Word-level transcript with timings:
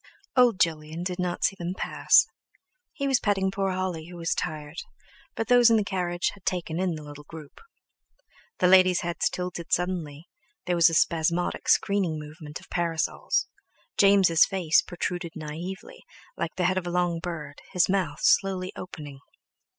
Old 0.35 0.59
Jolyon 0.59 1.03
did 1.03 1.19
not 1.19 1.43
see 1.43 1.55
them 1.59 1.75
pass; 1.77 2.25
he 2.91 3.07
was 3.07 3.19
petting 3.19 3.51
poor 3.51 3.69
Holly 3.71 4.07
who 4.07 4.17
was 4.17 4.33
tired, 4.33 4.77
but 5.35 5.47
those 5.47 5.69
in 5.69 5.77
the 5.77 5.83
carriage 5.83 6.29
had 6.33 6.43
taken 6.43 6.79
in 6.79 6.95
the 6.95 7.03
little 7.03 7.23
group; 7.23 7.61
the 8.57 8.65
ladies' 8.65 9.01
heads 9.01 9.29
tilted 9.29 9.71
suddenly, 9.71 10.27
there 10.65 10.75
was 10.75 10.89
a 10.89 10.95
spasmodic 10.95 11.69
screening 11.69 12.17
movement 12.17 12.59
of 12.59 12.67
parasols; 12.71 13.45
James' 13.95 14.43
face 14.43 14.81
protruded 14.81 15.33
naively, 15.35 16.03
like 16.35 16.55
the 16.55 16.65
head 16.65 16.79
of 16.79 16.87
a 16.87 16.91
long 16.91 17.19
bird, 17.19 17.61
his 17.71 17.87
mouth 17.87 18.21
slowly 18.23 18.73
opening. 18.75 19.19